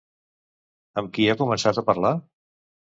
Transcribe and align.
Amb 1.03 1.13
qui 1.19 1.29
ha 1.29 1.37
començat 1.45 1.85
a 1.85 1.87
parlar? 1.93 2.17